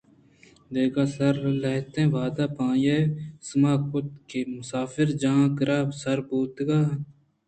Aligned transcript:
دگ 0.73 0.95
ءِ 1.03 1.13
سر 1.15 1.35
ءَ 1.51 1.59
لہتیں 1.61 2.07
وہدءَ 2.13 2.53
پد 2.55 2.65
آئی 2.69 2.87
ءَسما 3.41 3.73
کُت 3.89 4.07
کہ 4.29 4.39
مسافرجاہ 4.55 5.41
ءِ 5.47 5.55
کِرّا 5.57 5.79
سر 6.01 6.19
بوتگ 6.27 6.69
اَنت 6.73 7.03